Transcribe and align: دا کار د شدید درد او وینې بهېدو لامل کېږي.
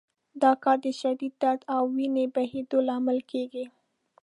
دا 0.41 0.51
کار 0.63 0.77
د 0.85 0.87
شدید 0.99 1.33
درد 1.43 1.61
او 1.75 1.83
وینې 1.95 2.25
بهېدو 2.35 2.77
لامل 2.87 3.19
کېږي. 3.31 3.65